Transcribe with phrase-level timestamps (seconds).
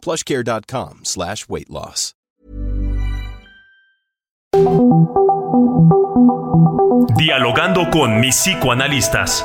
[0.00, 2.14] plushcare.com slash weight loss.
[7.16, 9.44] Dialogando con mis psicoanalistas.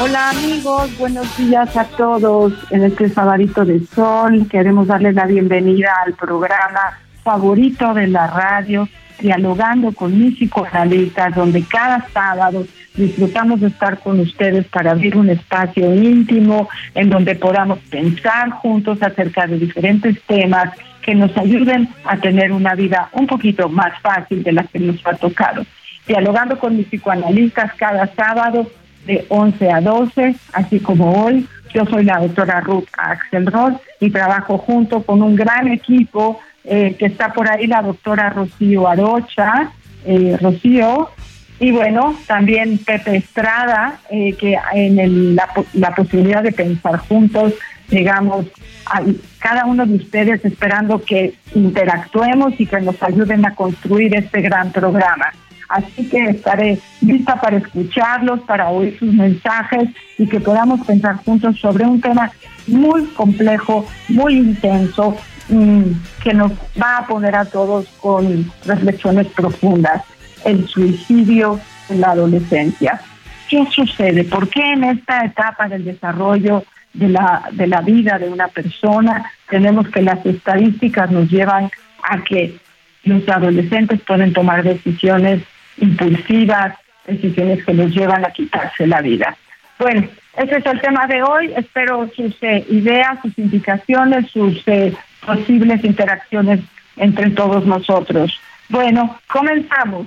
[0.00, 2.54] Hola amigos, buenos días a todos.
[2.70, 8.88] En este sabadito de sol queremos darles la bienvenida al programa favorito de la radio,
[9.20, 15.30] dialogando con mis psicoanalistas, donde cada sábado disfrutamos de estar con ustedes para abrir un
[15.30, 20.70] espacio íntimo en donde podamos pensar juntos acerca de diferentes temas
[21.02, 25.04] que nos ayuden a tener una vida un poquito más fácil de la que nos
[25.06, 25.64] ha tocado.
[26.06, 28.70] Dialogando con mis psicoanalistas cada sábado
[29.06, 31.46] de 11 a 12, así como hoy.
[31.72, 37.06] Yo soy la doctora Ruth Axelrod y trabajo junto con un gran equipo eh, que
[37.06, 39.72] está por ahí, la doctora Rocío Arocha,
[40.06, 41.10] eh, Rocío,
[41.60, 47.54] y bueno, también Pepe Estrada, eh, que en la, posibilidad de pensar juntos,
[47.88, 48.46] llegamos
[48.86, 49.02] a
[49.38, 54.72] cada uno de ustedes esperando que interactuemos y que nos ayuden a construir este gran
[54.72, 55.26] programa.
[55.68, 59.88] Así que estaré lista para escucharlos, para oír sus mensajes
[60.18, 62.30] y que podamos pensar juntos sobre un tema
[62.66, 65.16] muy complejo, muy intenso,
[65.48, 70.02] que nos va a poner a todos con reflexiones profundas.
[70.44, 73.00] El suicidio en la adolescencia.
[73.48, 74.24] ¿Qué sucede?
[74.24, 79.30] ¿Por qué en esta etapa del desarrollo de la, de la vida de una persona
[79.50, 81.70] tenemos que las estadísticas nos llevan
[82.02, 82.56] a que
[83.04, 85.42] los adolescentes pueden tomar decisiones
[85.78, 89.36] impulsivas, decisiones que nos llevan a quitarse la vida.
[89.78, 91.52] Bueno, ese es el tema de hoy.
[91.56, 96.60] Espero sus eh, ideas, sus indicaciones, sus eh, posibles interacciones
[96.96, 98.40] entre todos nosotros.
[98.68, 100.06] Bueno, comenzamos.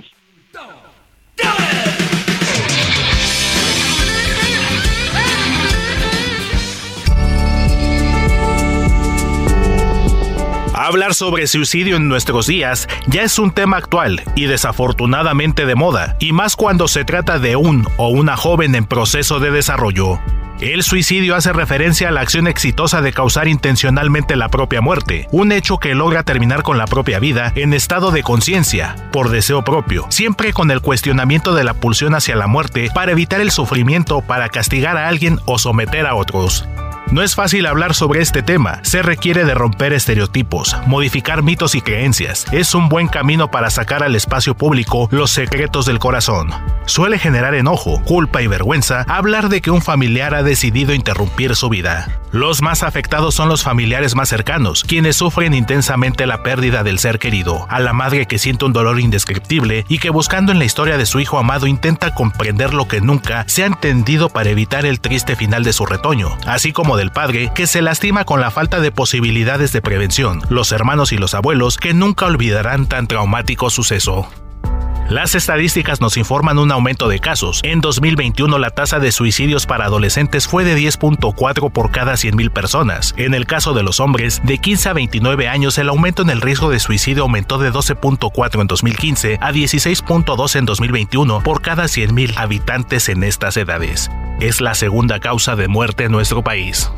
[10.74, 16.16] Hablar sobre suicidio en nuestros días ya es un tema actual y desafortunadamente de moda,
[16.20, 20.20] y más cuando se trata de un o una joven en proceso de desarrollo.
[20.60, 25.52] El suicidio hace referencia a la acción exitosa de causar intencionalmente la propia muerte, un
[25.52, 30.06] hecho que logra terminar con la propia vida en estado de conciencia, por deseo propio,
[30.08, 34.48] siempre con el cuestionamiento de la pulsión hacia la muerte para evitar el sufrimiento, para
[34.48, 36.66] castigar a alguien o someter a otros.
[37.10, 41.80] No es fácil hablar sobre este tema, se requiere de romper estereotipos, modificar mitos y
[41.80, 42.44] creencias.
[42.52, 46.50] Es un buen camino para sacar al espacio público los secretos del corazón.
[46.84, 51.70] Suele generar enojo, culpa y vergüenza hablar de que un familiar ha decidido interrumpir su
[51.70, 52.20] vida.
[52.30, 57.18] Los más afectados son los familiares más cercanos, quienes sufren intensamente la pérdida del ser
[57.18, 60.98] querido, a la madre que siente un dolor indescriptible y que buscando en la historia
[60.98, 65.00] de su hijo amado intenta comprender lo que nunca se ha entendido para evitar el
[65.00, 68.80] triste final de su retoño, así como del padre que se lastima con la falta
[68.80, 74.28] de posibilidades de prevención, los hermanos y los abuelos que nunca olvidarán tan traumático suceso.
[75.08, 77.62] Las estadísticas nos informan un aumento de casos.
[77.64, 83.14] En 2021 la tasa de suicidios para adolescentes fue de 10.4 por cada 100.000 personas.
[83.16, 86.42] En el caso de los hombres, de 15 a 29 años el aumento en el
[86.42, 92.36] riesgo de suicidio aumentó de 12.4 en 2015 a 16.2 en 2021 por cada 100.000
[92.36, 94.10] habitantes en estas edades.
[94.40, 96.90] Es la segunda causa de muerte en nuestro país.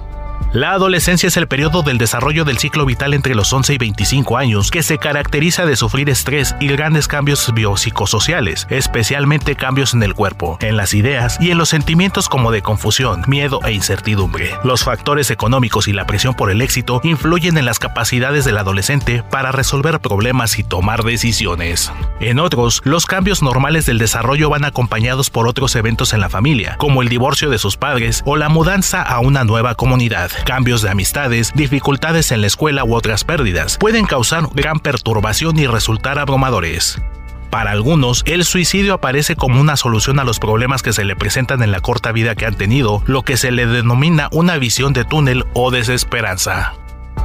[0.53, 4.37] La adolescencia es el periodo del desarrollo del ciclo vital entre los 11 y 25
[4.37, 10.15] años que se caracteriza de sufrir estrés y grandes cambios biopsicosociales, especialmente cambios en el
[10.15, 14.51] cuerpo, en las ideas y en los sentimientos como de confusión, miedo e incertidumbre.
[14.65, 19.23] Los factores económicos y la presión por el éxito influyen en las capacidades del adolescente
[19.31, 21.93] para resolver problemas y tomar decisiones.
[22.19, 26.75] En otros, los cambios normales del desarrollo van acompañados por otros eventos en la familia,
[26.79, 30.91] como el divorcio de sus padres o la mudanza a una nueva comunidad cambios de
[30.91, 37.01] amistades, dificultades en la escuela u otras pérdidas, pueden causar gran perturbación y resultar abrumadores.
[37.51, 41.63] Para algunos, el suicidio aparece como una solución a los problemas que se le presentan
[41.63, 45.05] en la corta vida que han tenido, lo que se le denomina una visión de
[45.05, 46.75] túnel o desesperanza.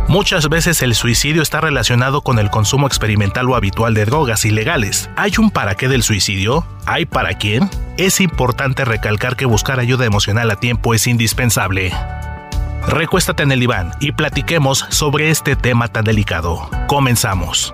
[0.08, 5.10] Muchas veces el suicidio está relacionado con el consumo experimental o habitual de drogas ilegales.
[5.16, 6.66] ¿Hay un para qué del suicidio?
[6.86, 7.70] ¿Hay para quién?
[7.98, 11.92] Es importante recalcar que buscar ayuda emocional a tiempo es indispensable.
[12.88, 16.70] Recuéstate en el diván y platiquemos sobre este tema tan delicado.
[16.88, 17.74] Comenzamos.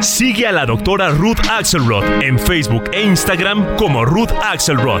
[0.00, 5.00] Sigue a la doctora Ruth Axelrod en Facebook e Instagram como Ruth Axelrod.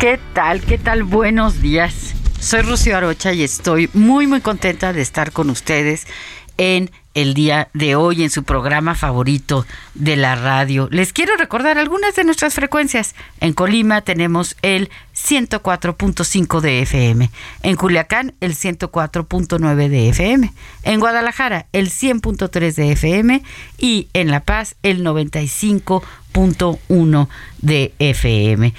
[0.00, 0.62] ¿Qué tal?
[0.62, 1.02] ¿Qué tal?
[1.02, 2.14] Buenos días.
[2.40, 6.06] Soy Rocío Arocha y estoy muy muy contenta de estar con ustedes
[6.56, 10.88] en el día de hoy en su programa favorito de la radio.
[10.90, 13.14] Les quiero recordar algunas de nuestras frecuencias.
[13.40, 17.30] En Colima tenemos el 104.5 de FM,
[17.62, 20.50] en Culiacán el 104.9 de FM,
[20.82, 23.42] en Guadalajara el 100.3 de FM
[23.76, 28.72] y en La Paz el 95.1 de FM.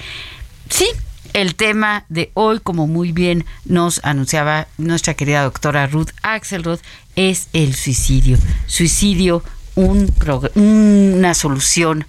[0.68, 0.88] Sí,
[1.32, 6.80] el tema de hoy, como muy bien nos anunciaba nuestra querida doctora Ruth Axelrod,
[7.16, 8.38] es el suicidio.
[8.66, 9.42] Suicidio,
[9.74, 10.12] un
[10.54, 12.06] una solución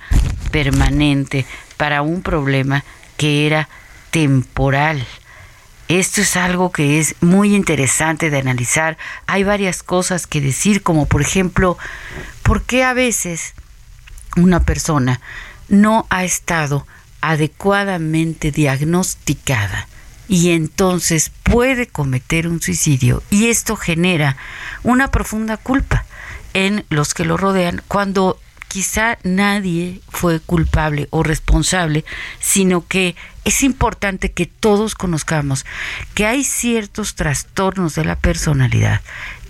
[0.51, 1.45] permanente
[1.77, 2.83] para un problema
[3.17, 3.69] que era
[4.11, 5.05] temporal.
[5.87, 8.97] Esto es algo que es muy interesante de analizar.
[9.27, 11.77] Hay varias cosas que decir, como por ejemplo,
[12.41, 13.53] ¿por qué a veces
[14.35, 15.21] una persona
[15.69, 16.85] no ha estado
[17.23, 19.87] adecuadamente diagnosticada
[20.27, 24.35] y entonces puede cometer un suicidio y esto genera
[24.83, 26.05] una profunda culpa
[26.53, 32.03] en los que lo rodean cuando quizá nadie fue culpable o responsable,
[32.41, 33.15] sino que
[33.45, 35.65] es importante que todos conozcamos
[36.15, 38.99] que hay ciertos trastornos de la personalidad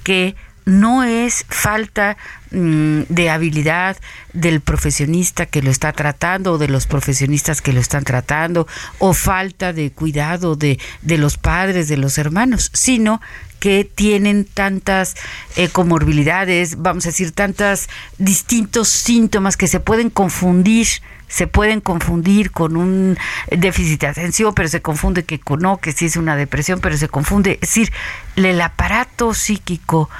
[0.03, 0.35] que
[0.65, 2.17] no es falta
[2.51, 3.97] mm, de habilidad
[4.33, 8.67] del profesionista que lo está tratando o de los profesionistas que lo están tratando
[8.99, 13.21] o falta de cuidado de, de los padres, de los hermanos, sino
[13.59, 15.15] que tienen tantas
[15.55, 17.87] eh, comorbilidades, vamos a decir, tantos
[18.17, 20.87] distintos síntomas que se pueden confundir
[21.29, 23.17] se pueden confundir con un
[23.49, 27.07] déficit de atención, pero se confunde que no, que sí es una depresión, pero se
[27.07, 27.53] confunde.
[27.53, 27.91] Es decir,
[28.35, 30.11] el aparato psíquico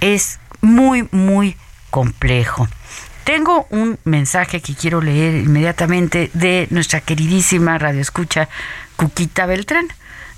[0.00, 1.56] es muy, muy
[1.90, 2.68] complejo.
[3.24, 8.48] Tengo un mensaje que quiero leer inmediatamente de nuestra queridísima radioescucha
[8.96, 9.86] Cuquita Beltrán.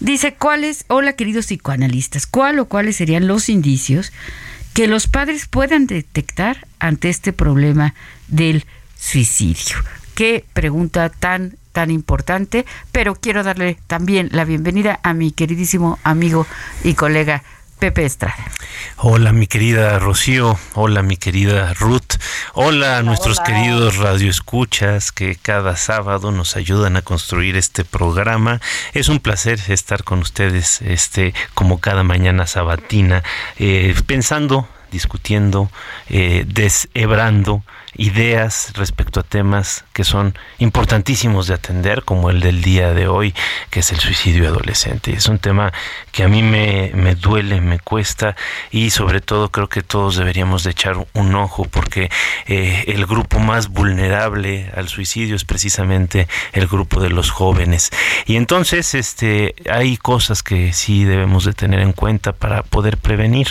[0.00, 4.12] Dice, ¿cuáles, hola queridos psicoanalistas, cuál o cuáles serían los indicios
[4.72, 7.94] que los padres puedan detectar ante este problema
[8.28, 8.66] del
[8.98, 9.76] suicidio?
[10.14, 16.44] Qué pregunta tan tan importante, pero quiero darle también la bienvenida a mi queridísimo amigo
[16.82, 17.44] y colega
[17.80, 18.44] Pepe Estrada.
[18.98, 22.16] Hola mi querida Rocío, hola mi querida Ruth,
[22.52, 28.60] hola a nuestros queridos radioescuchas que cada sábado nos ayudan a construir este programa.
[28.92, 33.22] Es un placer estar con ustedes este como cada mañana sabatina,
[33.58, 35.70] eh, pensando discutiendo,
[36.08, 37.62] eh, deshebrando
[37.96, 43.34] ideas respecto a temas que son importantísimos de atender, como el del día de hoy,
[43.70, 45.12] que es el suicidio adolescente.
[45.12, 45.72] Es un tema
[46.12, 48.36] que a mí me, me duele, me cuesta
[48.70, 52.10] y sobre todo creo que todos deberíamos de echar un ojo porque
[52.46, 57.90] eh, el grupo más vulnerable al suicidio es precisamente el grupo de los jóvenes.
[58.26, 63.48] Y entonces este, hay cosas que sí debemos de tener en cuenta para poder prevenir.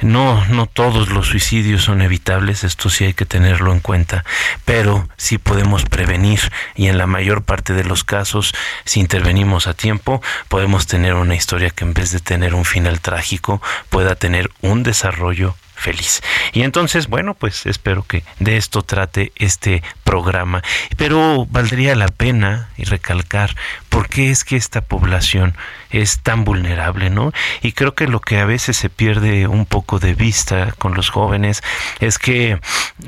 [0.00, 4.24] No, no todos los suicidios son evitables, esto sí hay que tenerlo en cuenta,
[4.64, 6.40] pero sí podemos prevenir
[6.74, 8.54] y en la mayor parte de los casos,
[8.84, 13.00] si intervenimos a tiempo, podemos tener una historia que en vez de tener un final
[13.00, 16.22] trágico, pueda tener un desarrollo feliz.
[16.52, 20.62] Y entonces, bueno, pues espero que de esto trate este programa.
[20.96, 23.54] Pero valdría la pena y recalcar
[23.88, 25.54] por qué es que esta población
[25.90, 27.32] es tan vulnerable, ¿no?
[27.62, 31.10] Y creo que lo que a veces se pierde un poco de vista con los
[31.10, 31.62] jóvenes
[32.00, 32.58] es que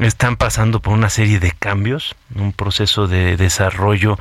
[0.01, 4.19] están pasando por una serie de cambios, un proceso de desarrollo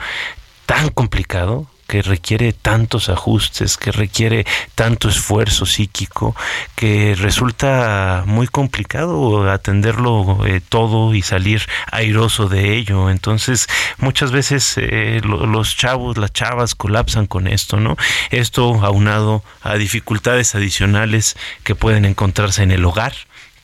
[0.65, 6.35] tan complicado que requiere tantos ajustes, que requiere tanto esfuerzo psíquico,
[6.75, 11.61] que resulta muy complicado atenderlo eh, todo y salir
[11.91, 13.09] airoso de ello.
[13.09, 17.97] Entonces, muchas veces eh, los chavos, las chavas colapsan con esto, ¿no?
[18.31, 23.13] Esto aunado a dificultades adicionales que pueden encontrarse en el hogar,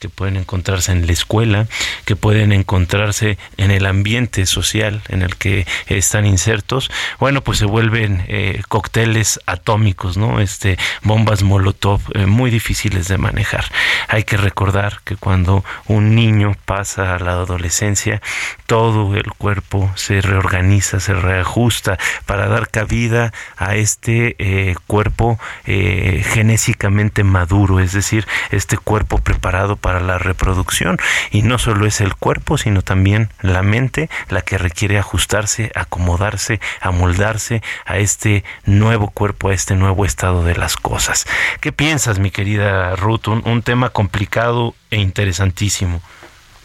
[0.02, 1.68] que pueden encontrarse en la escuela,
[2.06, 6.90] que pueden encontrarse en el ambiente social en el que están insertos,
[7.20, 10.40] bueno, pues se vuelven eh, cócteles atómicos, ¿no?
[10.40, 13.66] Este, bombas molotov eh, muy difíciles de manejar.
[14.08, 18.20] Hay que recordar que cuando un niño pasa a la adolescencia,
[18.66, 27.22] todo el cuerpo se reorganiza, se reajusta para dar cabida a este eh, cuerpo genésicamente
[27.22, 30.98] maduro, es decir, este cuerpo preparado para la reproducción.
[31.30, 36.60] Y no solo es el cuerpo, sino también la mente la que requiere ajustarse, acomodarse,
[36.80, 41.26] amoldarse a este nuevo cuerpo, a este nuevo estado de las cosas.
[41.60, 43.28] ¿Qué piensas, mi querida Ruth?
[43.28, 46.00] Un, tema complicado e interesantísimo.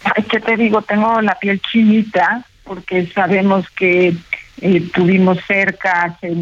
[0.03, 0.81] Ay, ¿qué te digo?
[0.81, 4.15] Tengo la piel chinita porque sabemos que
[4.61, 6.33] eh, tuvimos cerca hace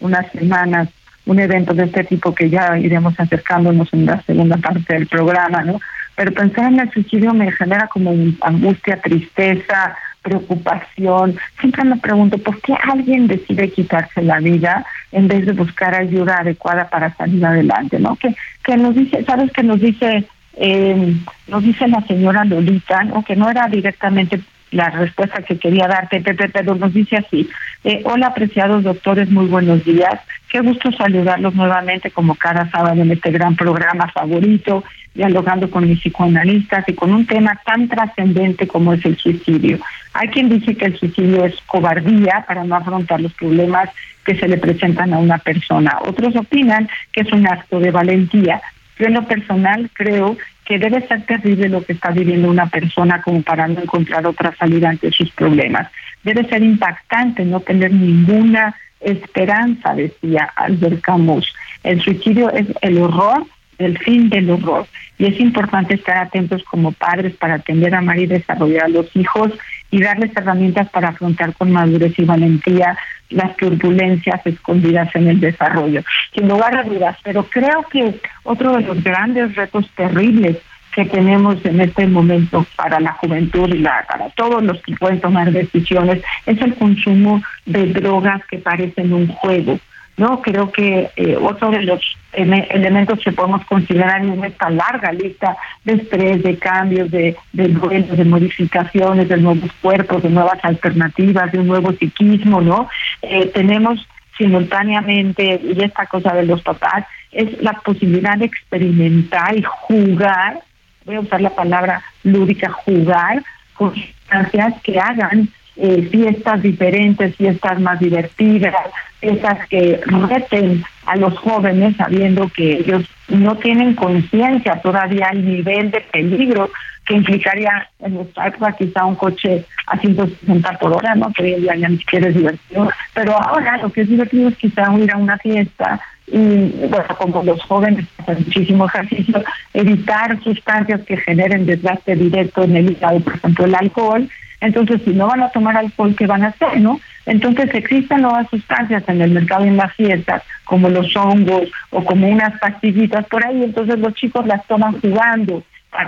[0.00, 0.88] unas semanas
[1.26, 5.62] un evento de este tipo que ya iremos acercándonos en la segunda parte del programa,
[5.62, 5.80] ¿no?
[6.16, 11.36] Pero pensar en el suicidio me genera como angustia, tristeza, preocupación.
[11.60, 16.38] Siempre me pregunto, ¿por qué alguien decide quitarse la vida en vez de buscar ayuda
[16.38, 17.98] adecuada para salir adelante?
[18.00, 18.16] ¿no?
[18.16, 20.24] Que, que nos dice, ¿sabes que nos dice,
[20.56, 21.14] eh,
[21.48, 23.22] nos dice la señora Lolita, ¿no?
[23.22, 24.40] que no era directamente
[24.74, 26.20] la respuesta que quería darte,
[26.52, 27.48] pero nos dice así,
[27.84, 33.12] eh, hola apreciados doctores, muy buenos días, qué gusto saludarlos nuevamente como cada sábado en
[33.12, 34.82] este gran programa favorito
[35.14, 39.78] dialogando con mis psicoanalistas y con un tema tan trascendente como es el suicidio.
[40.12, 43.90] Hay quien dice que el suicidio es cobardía para no afrontar los problemas
[44.24, 45.98] que se le presentan a una persona.
[46.04, 48.60] Otros opinan que es un acto de valentía.
[48.98, 53.20] Yo en lo personal creo que debe ser terrible lo que está viviendo una persona
[53.22, 55.90] como para no encontrar otra salida ante sus problemas.
[56.22, 61.54] Debe ser impactante no tener ninguna esperanza, decía Albert Camus.
[61.82, 63.46] El suicidio es el horror
[63.78, 64.86] del fin del horror.
[65.18, 69.52] Y es importante estar atentos como padres para atender, amar y desarrollar a los hijos
[69.94, 72.98] y darles herramientas para afrontar con madurez y valentía
[73.30, 76.02] las turbulencias escondidas en el desarrollo.
[76.34, 80.56] Sin lugar a dudas, pero creo que otro de los grandes retos terribles
[80.96, 85.20] que tenemos en este momento para la juventud y la, para todos los que pueden
[85.20, 89.78] tomar decisiones es el consumo de drogas que parecen un juego
[90.16, 92.00] no, creo que eh, otro de los
[92.32, 98.24] elementos que podemos considerar en esta larga lista de estrés, de cambios, de, de de
[98.24, 102.88] modificaciones, de nuevos cuerpos, de nuevas alternativas, de un nuevo psiquismo, ¿no?
[103.22, 104.06] Eh, tenemos
[104.38, 110.60] simultáneamente, y esta cosa de los papás, es la posibilidad de experimentar y jugar,
[111.04, 113.42] voy a usar la palabra lúdica, jugar
[113.74, 118.74] con sustancias que hagan eh, fiestas diferentes, fiestas más divertidas,
[119.20, 125.90] esas que reten a los jóvenes sabiendo que ellos no tienen conciencia todavía al nivel
[125.90, 126.70] de peligro
[127.06, 131.32] que implicaría en nuestra época quizá un coche a 160 por hora, ¿no?
[131.32, 132.88] Que ya, ya ni siquiera es divertido.
[133.12, 137.42] Pero ahora lo que es divertido es quizá ir a una fiesta y, bueno, como
[137.42, 143.34] los jóvenes hacen muchísimo ejercicio, evitar sustancias que generen desgaste directo en el hígado, por
[143.34, 144.28] ejemplo, el alcohol.
[144.60, 147.00] Entonces, si no van a tomar alcohol, ¿qué van a hacer, no?
[147.26, 152.28] Entonces existen nuevas sustancias en el mercado en las fiestas, como los hongos o como
[152.28, 155.62] unas pastillitas por ahí, entonces los chicos las toman jugando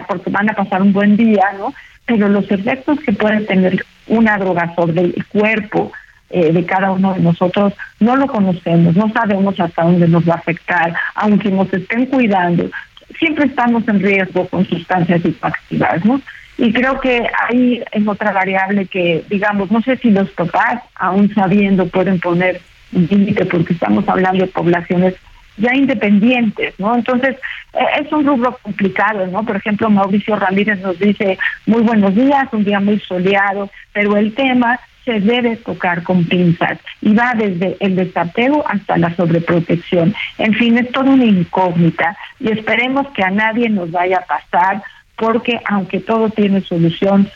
[0.09, 1.73] porque van a pasar un buen día, ¿no?
[2.07, 5.93] pero los efectos que puede tener una droga sobre el cuerpo
[6.31, 10.35] eh, de cada uno de nosotros no lo conocemos, no sabemos hasta dónde nos va
[10.35, 12.71] a afectar, aunque nos estén cuidando,
[13.19, 16.21] siempre estamos en riesgo con sustancias psicoactivas, ¿no?
[16.59, 21.33] Y creo que ahí es otra variable que, digamos, no sé si los papás, aún
[21.35, 22.61] sabiendo, pueden poner
[22.93, 25.15] un límite porque estamos hablando de poblaciones
[25.59, 26.95] ya independientes, ¿no?
[26.95, 27.37] Entonces,
[27.73, 29.45] e, es un rubro complicado, ¿no?
[29.45, 34.35] Por ejemplo, Mauricio Ramírez nos dice, muy buenos días, un día muy soleado, pero el
[34.35, 40.15] tema se debe tocar con pinzas y va desde el desapego hasta la sobreprotección.
[40.37, 44.83] En fin, es toda una incógnita y esperemos que a nadie nos vaya a pasar
[45.17, 47.29] porque aunque todo tiene solución,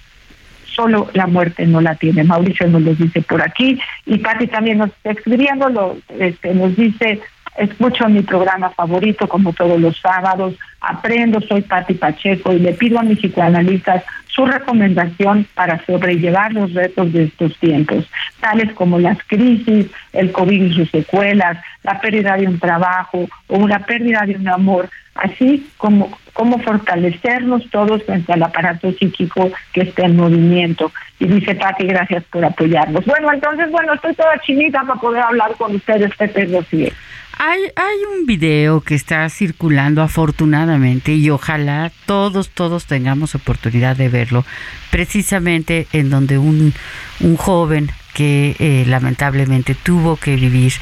[0.65, 2.25] solo la muerte no la tiene.
[2.25, 5.13] Mauricio nos lo dice por aquí y Pati también nos está
[6.19, 7.21] este, nos dice
[7.57, 12.99] escucho mi programa favorito como todos los sábados, aprendo, soy Pati Pacheco y le pido
[12.99, 18.09] a mis psicoanalistas su recomendación para sobrellevar los retos de estos tiempos,
[18.41, 23.59] tales como las crisis, el COVID y sus secuelas, la pérdida de un trabajo o
[23.59, 29.83] una pérdida de un amor, así como cómo fortalecernos todos frente al aparato psíquico que
[29.83, 30.91] está en movimiento.
[31.19, 33.05] Y dice Pati, gracias por apoyarnos.
[33.05, 36.95] Bueno, entonces, bueno, estoy toda chinita para poder hablar con ustedes, Pepe Rocier.
[37.37, 44.09] Hay, hay un video que está circulando afortunadamente y ojalá todos, todos tengamos oportunidad de
[44.09, 44.47] verlo,
[44.91, 46.73] precisamente en donde un,
[47.21, 50.73] un joven que eh, lamentablemente tuvo que vivir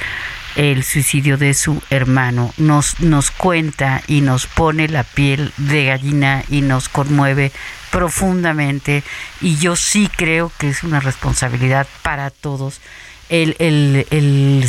[0.59, 6.45] el suicidio de su hermano nos, nos cuenta y nos pone la piel de gallina
[6.51, 7.53] y nos conmueve
[7.93, 9.05] profundamente
[9.41, 12.81] y yo sí creo que es una responsabilidad para todos
[13.29, 14.69] el, el, el,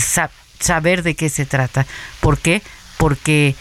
[0.60, 1.88] saber de qué se trata.
[2.20, 2.62] ¿Por qué?
[2.98, 3.56] Porque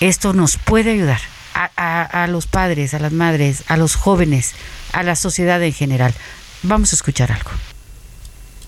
[0.00, 1.20] esto nos puede ayudar
[1.52, 4.54] a, a, los padres, a las madres, a los jóvenes,
[4.92, 6.14] a la sociedad en general.
[6.62, 7.50] Vamos a escuchar algo.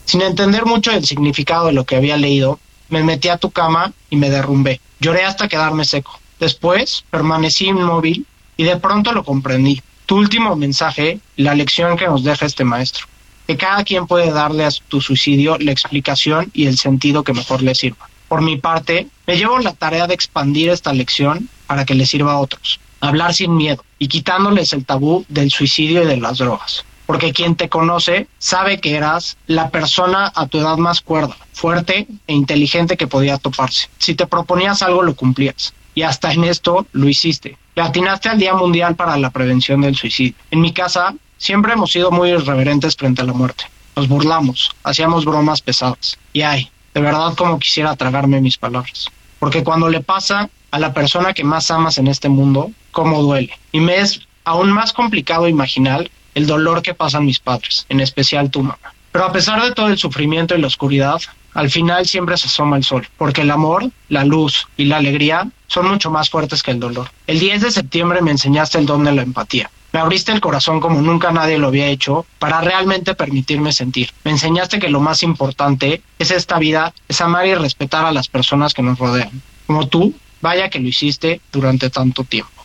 [0.04, 3.92] Sin entender mucho el significado de lo que había leído, me metí a tu cama
[4.10, 4.80] y me derrumbé.
[5.00, 6.18] Lloré hasta quedarme seco.
[6.40, 8.26] Después permanecí inmóvil
[8.56, 9.82] y de pronto lo comprendí.
[10.06, 13.06] Tu último mensaje, la lección que nos deja este maestro
[13.48, 17.62] que cada quien puede darle a tu suicidio la explicación y el sentido que mejor
[17.62, 18.10] le sirva.
[18.28, 22.32] Por mi parte, me llevo la tarea de expandir esta lección para que le sirva
[22.32, 22.78] a otros.
[23.00, 26.84] Hablar sin miedo y quitándoles el tabú del suicidio y de las drogas.
[27.08, 32.06] Porque quien te conoce sabe que eras la persona a tu edad más cuerda, fuerte
[32.28, 33.88] e inteligente que podía toparse.
[33.98, 35.74] Si te proponías algo, lo cumplías.
[35.96, 37.58] Y hasta en esto lo hiciste.
[37.74, 40.36] Le atinaste al Día Mundial para la Prevención del Suicidio.
[40.52, 43.64] En mi casa, Siempre hemos sido muy irreverentes frente a la muerte.
[43.94, 46.18] Nos burlamos, hacíamos bromas pesadas.
[46.32, 49.06] Y ay, de verdad como quisiera tragarme mis palabras.
[49.38, 53.56] Porque cuando le pasa a la persona que más amas en este mundo, cómo duele.
[53.70, 58.50] Y me es aún más complicado imaginar el dolor que pasan mis padres, en especial
[58.50, 58.78] tu mamá.
[59.12, 61.20] Pero a pesar de todo el sufrimiento y la oscuridad,
[61.54, 65.48] al final siempre se asoma el sol, porque el amor, la luz y la alegría
[65.66, 67.10] son mucho más fuertes que el dolor.
[67.26, 69.70] El 10 de septiembre me enseñaste el don de la empatía.
[69.92, 74.10] Me abriste el corazón como nunca nadie lo había hecho para realmente permitirme sentir.
[74.22, 78.28] Me enseñaste que lo más importante es esta vida, es amar y respetar a las
[78.28, 79.42] personas que nos rodean.
[79.66, 82.57] Como tú, vaya que lo hiciste durante tanto tiempo.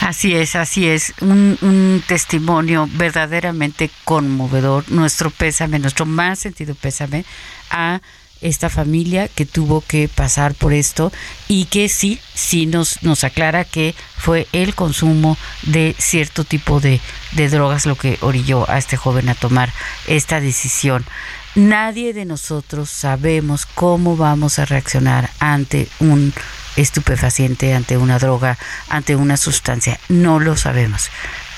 [0.00, 1.12] Así es, así es.
[1.20, 4.90] Un, un, testimonio verdaderamente conmovedor.
[4.90, 7.24] Nuestro pésame, nuestro más sentido pésame
[7.70, 8.00] a
[8.40, 11.12] esta familia que tuvo que pasar por esto
[11.48, 17.00] y que sí, sí nos, nos aclara que fue el consumo de cierto tipo de,
[17.32, 19.72] de drogas lo que orilló a este joven a tomar
[20.06, 21.04] esta decisión.
[21.54, 26.32] Nadie de nosotros sabemos cómo vamos a reaccionar ante un
[26.76, 29.98] estupefaciente, ante una droga, ante una sustancia.
[30.08, 31.10] No lo sabemos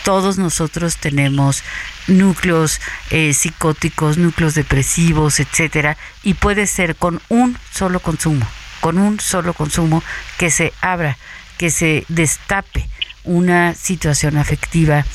[0.03, 1.62] todos nosotros tenemos
[2.07, 8.46] núcleos eh, psicóticos, núcleos depresivos, etcétera, y puede ser con un solo consumo,
[8.81, 10.03] con un solo consumo
[10.38, 11.16] que se abra,
[11.57, 12.88] que se destape
[13.25, 15.07] una situación afectiva,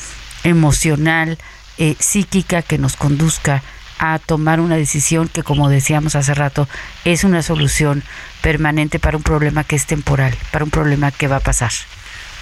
[0.43, 1.37] emocional,
[1.77, 3.61] eh, psíquica que nos conduzca
[3.99, 6.67] a tomar una decisión que, como decíamos hace rato,
[7.05, 8.03] es una solución
[8.41, 11.71] permanente para un problema que es temporal, para un problema que va a pasar.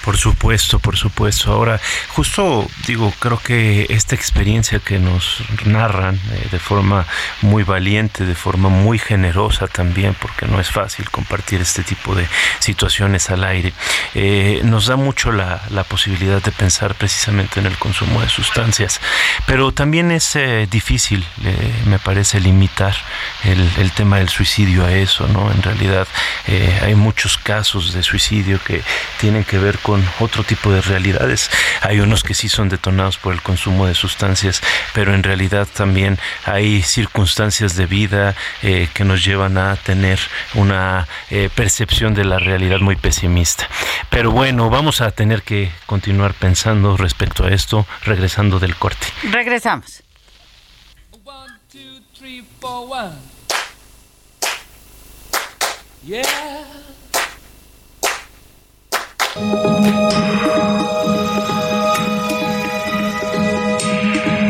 [0.05, 1.51] Por supuesto, por supuesto.
[1.51, 7.07] Ahora, justo digo, creo que esta experiencia que nos narran eh, de forma
[7.41, 12.27] muy valiente, de forma muy generosa también, porque no es fácil compartir este tipo de
[12.59, 13.73] situaciones al aire,
[14.13, 19.01] eh, nos da mucho la, posibilidad de pensar precisamente en el consumo de sustancias.
[19.47, 21.25] Pero también es eh, difícil,
[21.85, 22.95] me parece, limitar
[23.43, 25.51] el, el, tema del suicidio a eso, ¿no?
[25.51, 26.07] En realidad
[26.81, 28.83] hay muchos casos de suicidio que
[29.19, 31.49] tienen que ver con con otro tipo de realidades.
[31.79, 34.61] Hay unos que sí son detonados por el consumo de sustancias,
[34.93, 40.19] pero en realidad también hay circunstancias de vida eh, que nos llevan a tener
[40.53, 43.69] una eh, percepción de la realidad muy pesimista.
[44.09, 49.07] Pero bueno, vamos a tener que continuar pensando respecto a esto, regresando del corte.
[49.31, 50.03] Regresamos.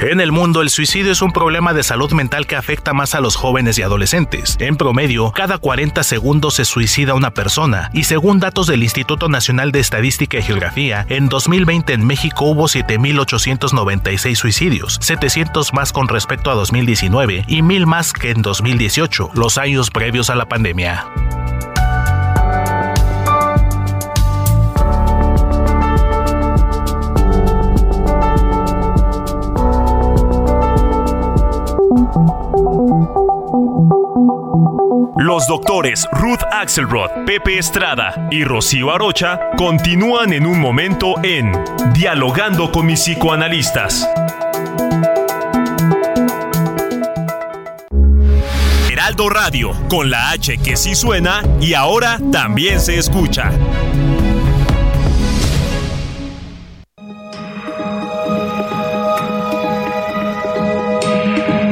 [0.00, 3.20] En el mundo, el suicidio es un problema de salud mental que afecta más a
[3.20, 4.56] los jóvenes y adolescentes.
[4.58, 9.72] En promedio, cada 40 segundos se suicida una persona, y según datos del Instituto Nacional
[9.72, 16.50] de Estadística y Geografía, en 2020 en México hubo 7.896 suicidios, 700 más con respecto
[16.50, 21.39] a 2019 y 1.000 más que en 2018, los años previos a la pandemia.
[35.16, 41.52] Los doctores Ruth Axelrod, Pepe Estrada y Rocío Arocha continúan en un momento en
[41.92, 44.08] Dialogando con mis psicoanalistas.
[48.90, 53.50] Heraldo Radio, con la H que sí suena y ahora también se escucha.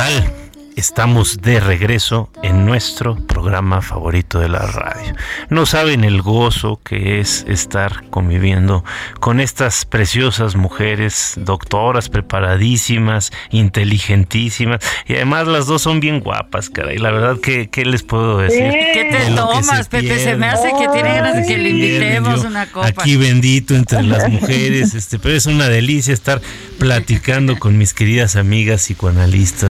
[0.00, 0.40] Tal?
[0.76, 5.14] Estamos de regreso en nuestro programa favorito de la radio.
[5.50, 8.82] No saben el gozo que es estar conviviendo
[9.18, 16.96] con estas preciosas mujeres, doctoras preparadísimas, inteligentísimas y además las dos son bien guapas, caray.
[16.96, 18.70] La verdad que qué les puedo decir.
[18.94, 20.18] ¿Qué te De tomas, se Pepe?
[20.18, 22.88] Se me hace que tiene ganas de que le invitemos yo una copa.
[22.88, 26.40] Aquí bendito entre las mujeres, este, pero es una delicia estar
[26.78, 29.69] platicando con mis queridas amigas psicoanalistas.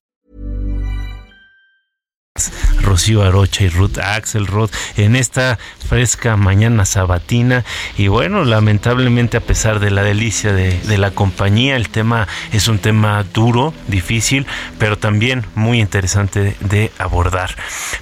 [2.81, 7.63] Rocío Arocha y Ruth Axelrod en esta fresca mañana sabatina.
[7.97, 12.67] Y bueno lamentablemente a pesar de la delicia de, de la compañía el tema es
[12.67, 14.45] un tema duro difícil
[14.79, 17.55] pero también muy interesante de abordar.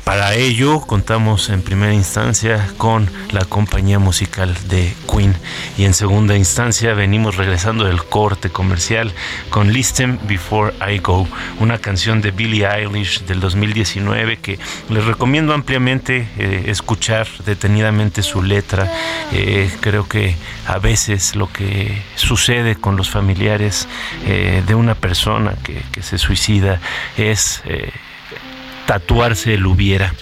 [0.03, 5.35] Para ello contamos en primera instancia con la compañía musical de Queen.
[5.77, 9.13] Y en segunda instancia venimos regresando del corte comercial
[9.49, 11.27] con Listen Before I Go
[11.59, 14.59] una canción de Billie Eilish del 2019 que
[14.89, 18.91] les recomiendo ampliamente eh, escuchar detenidamente su letra.
[19.31, 23.87] Eh, creo que a veces lo que sucede con los familiares
[24.25, 26.79] eh, de una persona que, se suicida
[27.17, 27.61] es
[28.85, 30.13] tatuarse el hubiera.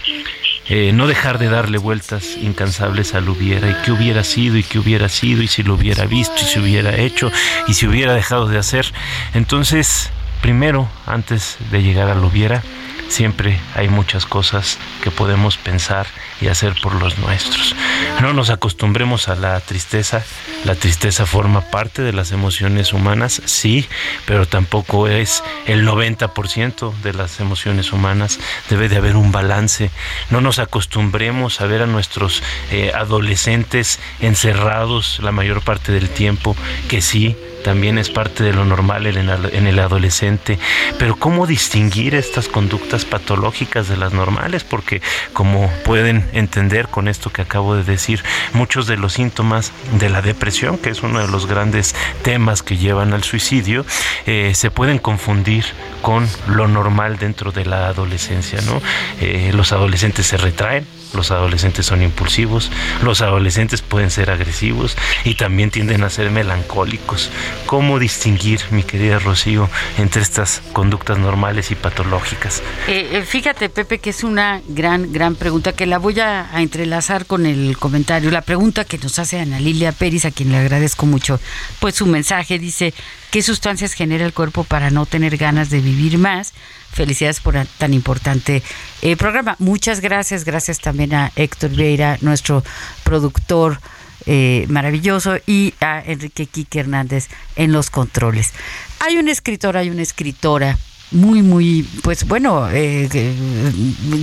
[0.94, 5.08] No dejar de darle vueltas incansables al hubiera y qué hubiera sido y qué hubiera
[5.08, 7.32] sido y si lo hubiera visto y si hubiera hecho
[7.68, 8.92] y si hubiera dejado de hacer.
[9.36, 10.10] Entonces,
[10.42, 12.64] primero, antes de llegar al hubiera,
[13.10, 16.08] siempre hay muchas cosas que podemos pensar
[16.42, 17.76] y hacer por los nuestros.
[18.22, 20.24] No nos acostumbremos a la tristeza.
[20.66, 23.88] La tristeza forma parte de las emociones humanas, sí,
[24.26, 28.40] pero tampoco es el 90% de las emociones humanas.
[28.70, 29.92] Debe de haber un balance.
[30.30, 36.56] No nos acostumbremos a ver a nuestros eh, adolescentes encerrados la mayor parte del tiempo,
[36.88, 37.36] que sí,
[37.68, 40.58] también es parte de lo normal en el, en el adolescente.
[40.98, 44.64] Pero ¿cómo distinguir estas conductas patológicas de las normales?
[44.64, 45.02] Porque
[45.34, 50.22] como pueden entender con esto que acabo de decir, muchos de los síntomas de la
[50.22, 53.86] depresión, que es uno de los grandes temas que llevan al suicidio,
[54.28, 55.66] eh, se pueden confundir
[56.02, 58.82] con lo normal dentro de la adolescencia, ¿no?
[59.20, 62.72] Eh, los adolescentes se retraen, los adolescentes son impulsivos,
[63.04, 67.30] los adolescentes pueden ser agresivos y también tienden a ser melancólicos.
[67.66, 72.62] ¿Cómo distinguir, mi querida Rocío, entre estas conductas normales y patológicas?
[72.88, 77.26] Eh, eh, fíjate, Pepe, que es una gran, gran pregunta que la voy a, entrelazar
[77.26, 78.32] con el comentario.
[78.32, 81.40] La pregunta que nos hace Ana Lilia Pérez, a quien le agradezco mucho,
[81.80, 82.94] pues su mensaje dice,
[83.32, 86.54] ¿qué sustancias genera el cuerpo para no tener ganas de vivir más?
[86.98, 88.64] Felicidades por tan importante
[89.04, 89.56] eh, programa.
[89.60, 90.46] Muchas gracias.
[90.46, 92.64] Gracias también a Héctor Vieira, nuestro
[93.04, 93.80] productor
[94.26, 98.52] eh, maravilloso, y a Enrique Quique Hernández en los controles.
[99.00, 100.76] Hay un escritor, hay una escritora
[101.12, 103.08] muy, muy, pues bueno, eh,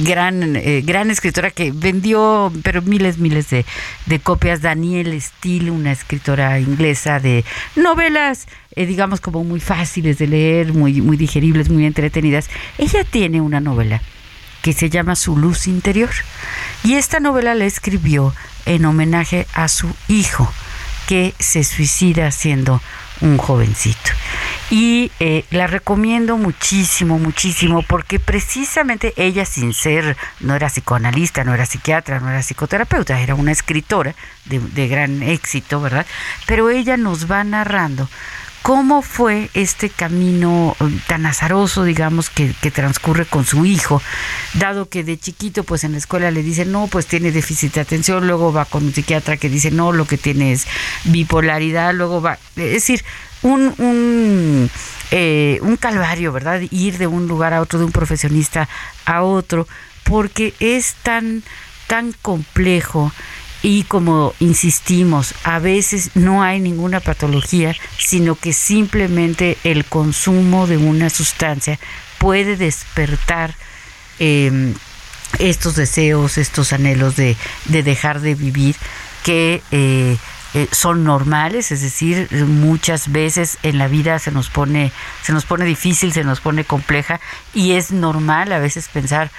[0.02, 3.64] gran, eh, gran escritora que vendió, pero miles, miles de,
[4.06, 4.60] de copias.
[4.60, 7.44] Daniel Steele, una escritora inglesa de
[7.74, 12.50] novelas, eh, digamos como muy fáciles de leer, muy, muy digeribles, muy entretenidas.
[12.78, 14.02] Ella tiene una novela
[14.62, 16.10] que se llama Su luz interior.
[16.82, 18.34] Y esta novela la escribió
[18.66, 20.50] en homenaje a su hijo,
[21.06, 22.80] que se suicida siendo
[23.20, 24.10] un jovencito.
[24.70, 31.54] Y eh, la recomiendo muchísimo, muchísimo, porque precisamente ella, sin ser, no era psicoanalista, no
[31.54, 34.14] era psiquiatra, no era psicoterapeuta, era una escritora
[34.46, 36.06] de, gran éxito, ¿verdad?
[36.46, 38.08] Pero ella nos va narrando
[38.62, 40.74] cómo fue este camino
[41.06, 44.00] tan azaroso, digamos, que, que, transcurre con su hijo,
[44.54, 47.82] dado que de chiquito, pues en la escuela le dicen, no, pues tiene déficit de
[47.82, 50.66] atención, luego va con un psiquiatra que dice, no, lo que tiene es
[51.04, 53.04] bipolaridad, luego va, es decir,
[53.44, 54.70] un, un,
[55.12, 56.62] eh, un calvario, ¿verdad?
[56.70, 58.68] Ir de un lugar a otro, de un profesionista
[59.04, 59.68] a otro,
[60.02, 61.44] porque es tan,
[61.86, 63.12] tan complejo
[63.62, 70.76] y como insistimos, a veces no hay ninguna patología, sino que simplemente el consumo de
[70.76, 71.78] una sustancia
[72.18, 73.54] puede despertar
[74.18, 74.74] eh,
[75.38, 78.76] estos deseos, estos anhelos de, de dejar de vivir
[79.22, 80.16] que eh,
[80.54, 85.44] eh, son normales, es decir, muchas veces en la vida se nos pone, se nos
[85.44, 87.20] pone difícil, se nos pone compleja
[87.52, 89.30] y es normal a veces pensar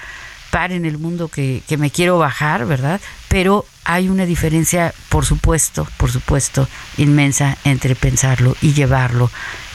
[0.64, 2.98] en el mundo que, que me quiero bajar, ¿verdad?
[3.28, 9.30] Pero hay una diferencia, por supuesto, por supuesto, inmensa entre pensarlo y llevarlo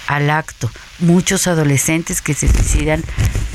[0.07, 0.71] al acto.
[0.97, 3.03] Muchos adolescentes que se suicidan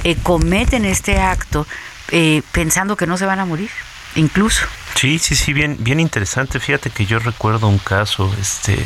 [0.05, 1.66] eh, cometen este acto
[2.12, 3.70] eh, pensando que no se van a morir,
[4.14, 4.64] incluso.
[4.96, 6.59] Sí, sí, sí, bien, bien interesante.
[6.59, 8.78] Fíjate que yo recuerdo un caso, este,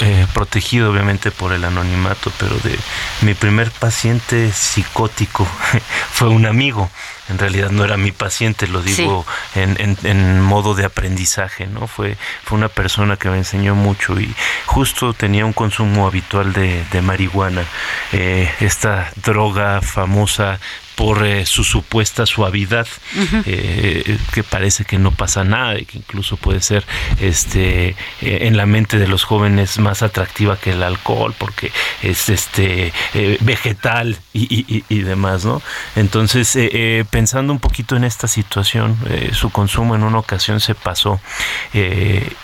[0.00, 2.78] eh, protegido obviamente por el anonimato, pero de
[3.22, 5.44] mi primer paciente psicótico
[6.12, 6.88] fue un amigo.
[7.30, 9.60] En realidad no era mi paciente, lo digo sí.
[9.60, 11.86] en, en, en, modo de aprendizaje, ¿no?
[11.86, 14.34] Fue, fue una persona que me enseñó mucho y
[14.66, 17.64] justo tenía un consumo habitual de, de marihuana,
[18.12, 20.58] eh, esta droga famosa
[21.00, 23.42] por eh, su supuesta suavidad, uh -huh.
[23.46, 26.84] eh, que parece que no pasa nada y que incluso puede ser
[27.18, 32.28] este eh, en la mente de los jóvenes más atractiva que el alcohol porque es
[32.28, 32.92] este
[33.40, 35.62] vegetal y, y, y, demás, ¿no?
[35.96, 38.96] Entonces, eh, pensando un poquito en esta situación,
[39.32, 41.20] su consumo en una ocasión se pasó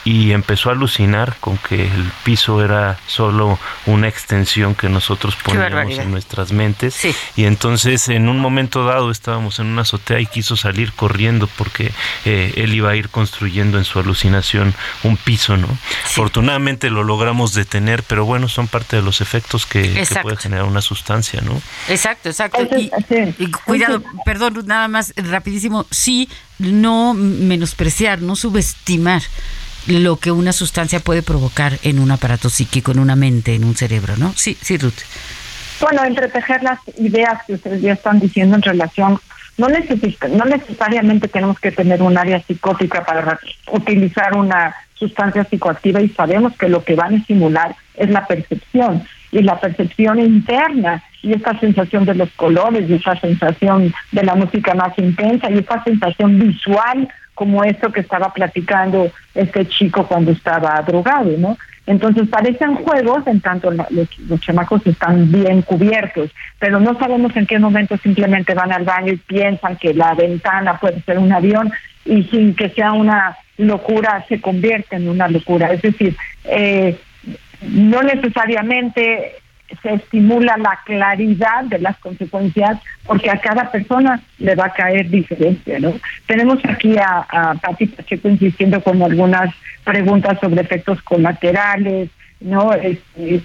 [0.04, 5.98] y empezó a alucinar con que el piso era solo una extensión que nosotros poníamos
[5.98, 7.14] en nuestras mentes sí.
[7.36, 11.90] y entonces en un momento dado estábamos en una azotea y quiso salir corriendo porque
[12.26, 15.68] eh, él iba a ir construyendo en su alucinación un piso, ¿no?
[15.68, 16.20] Sí.
[16.20, 20.66] Afortunadamente lo logramos detener, pero bueno, son parte de los efectos que, que puede generar
[20.66, 21.62] una sustancia, ¿no?
[21.88, 22.60] Exacto, exacto.
[22.76, 22.90] Y,
[23.38, 29.22] y cuidado, perdón, nada más rapidísimo, sí, no menospreciar, no subestimar
[29.86, 33.76] lo que una sustancia puede provocar en un aparato psíquico, en una mente, en un
[33.76, 34.32] cerebro, ¿no?
[34.34, 35.02] Sí, sí, Ruth.
[35.80, 39.20] Bueno, entretejer las ideas que ustedes ya están diciendo en relación,
[39.58, 43.38] no, necesita, no necesariamente tenemos que tener un área psicótica para
[43.70, 49.04] utilizar una sustancia psicoactiva y sabemos que lo que van a estimular es la percepción
[49.30, 54.36] y la percepción interna y esta sensación de los colores y esta sensación de la
[54.36, 60.30] música más intensa y esta sensación visual como esto que estaba platicando este chico cuando
[60.30, 61.58] estaba drogado, ¿no?
[61.84, 67.46] Entonces parecen juegos en tanto los, los chamacos están bien cubiertos, pero no sabemos en
[67.46, 71.72] qué momento simplemente van al baño y piensan que la ventana puede ser un avión
[72.04, 75.72] y sin que sea una locura se convierte en una locura.
[75.72, 76.96] Es decir, eh,
[77.62, 79.34] no necesariamente
[79.82, 85.08] se estimula la claridad de las consecuencias porque a cada persona le va a caer
[85.10, 85.94] diferente, ¿no?
[86.26, 92.72] Tenemos aquí a, a Pati Pacheco insistiendo con algunas preguntas sobre efectos colaterales, ¿no?
[92.72, 93.42] Este,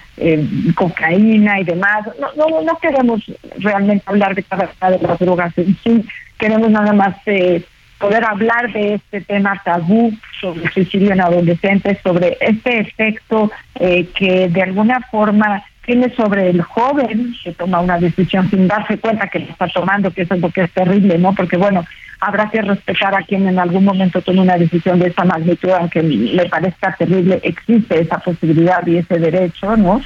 [0.74, 2.06] cocaína y demás.
[2.20, 3.22] No, no, no queremos
[3.58, 6.04] realmente hablar de cada una de las drogas en sí,
[6.38, 7.62] queremos nada más eh,
[7.98, 14.48] poder hablar de este tema tabú sobre suicidio en adolescentes, sobre este efecto eh, que
[14.48, 19.40] de alguna forma tiene sobre el joven que toma una decisión sin darse cuenta que
[19.40, 21.34] lo está tomando, que eso es lo que es terrible, ¿no?
[21.34, 21.84] Porque bueno,
[22.20, 26.02] habrá que respetar a quien en algún momento tome una decisión de esa magnitud, aunque
[26.02, 30.00] le parezca terrible, existe esa posibilidad y ese derecho, ¿no?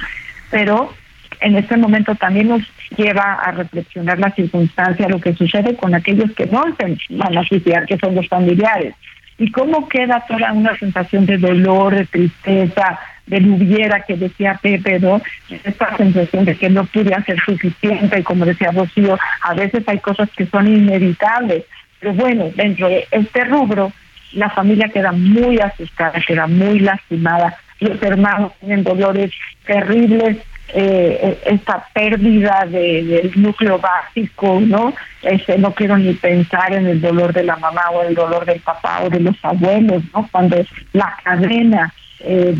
[0.49, 0.93] Pero
[1.41, 2.63] en este momento también nos
[2.95, 7.43] lleva a reflexionar la circunstancia, lo que sucede con aquellos que no se van a
[7.43, 8.95] suicidar, que son los familiares.
[9.37, 14.99] Y cómo queda toda una sensación de dolor, de tristeza, de hubiera que decía Pepe,
[14.99, 15.21] ¿no?
[15.49, 19.99] Esta sensación de que no pude hacer suficiente, y como decía Rocío, a veces hay
[19.99, 21.65] cosas que son inevitables.
[21.99, 23.91] Pero bueno, dentro de este rubro,
[24.33, 27.57] la familia queda muy asustada, queda muy lastimada.
[27.79, 29.31] Los hermanos tienen dolores
[29.65, 30.37] terribles,
[30.73, 34.93] eh, esta pérdida de, del núcleo básico, ¿no?
[35.21, 38.59] Este, no quiero ni pensar en el dolor de la mamá o el dolor del
[38.59, 40.27] papá o de los abuelos, ¿no?
[40.29, 40.57] Cuando
[40.91, 42.53] la cadena eh,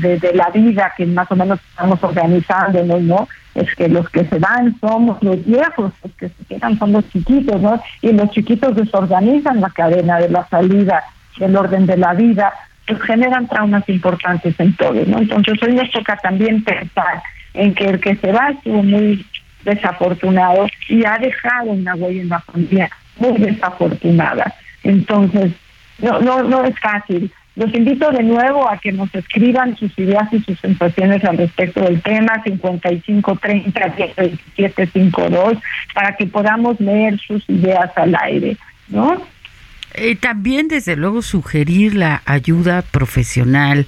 [0.00, 3.28] de, la vida que más o menos estamos organizándonos, ¿no?
[3.54, 7.08] Es que los que se van somos los viejos, los que se quedan son los
[7.10, 7.82] chiquitos, ¿no?
[8.00, 11.02] Y los chiquitos desorganizan la cadena de la salida
[11.36, 12.52] del orden de la vida,
[12.86, 15.18] pues generan traumas importantes en todo, ¿no?
[15.18, 17.22] Entonces hoy nos toca también pensar
[17.54, 19.26] en que el que se va estuvo muy
[19.64, 24.54] desafortunado y ha dejado una huella en la familia muy desafortunada.
[24.82, 25.52] Entonces,
[25.98, 27.32] no, no, no es fácil.
[27.54, 31.82] Los invito de nuevo a que nos escriban sus ideas y sus sensaciones al respecto
[31.82, 33.94] del tema 5530
[34.56, 35.58] 1752
[35.94, 38.56] para que podamos leer sus ideas al aire,
[38.88, 39.22] ¿no?
[39.94, 43.86] Eh, también, desde luego, sugerir la ayuda profesional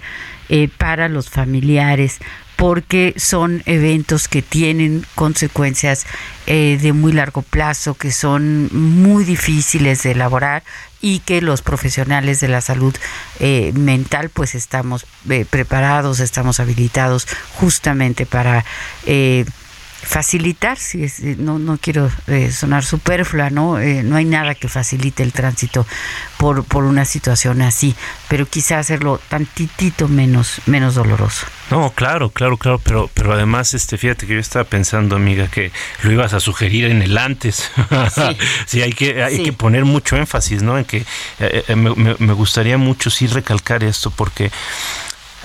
[0.51, 2.21] eh, para los familiares,
[2.57, 6.07] porque son eventos que tienen consecuencias
[6.47, 10.63] eh, de muy largo plazo, que son muy difíciles de elaborar
[11.01, 12.95] y que los profesionales de la salud
[13.39, 17.27] eh, mental pues estamos eh, preparados, estamos habilitados
[17.59, 18.65] justamente para
[20.05, 23.79] facilitar, si es, eh, no, no quiero eh, sonar superflua, ¿no?
[23.79, 25.87] Eh, no hay nada que facilite el tránsito
[26.37, 27.95] por, por una situación así,
[28.29, 31.47] pero quizá hacerlo tantitito menos, menos doloroso.
[31.71, 35.73] No, claro, claro, claro, pero, pero además, este, fíjate que yo estaba pensando, amiga, que
[36.03, 37.71] lo ibas a sugerir en el antes.
[38.67, 40.79] Sí, hay que, hay que poner mucho énfasis, ¿no?
[40.79, 41.05] En que
[41.75, 44.51] me, me gustaría mucho sí recalcar esto, porque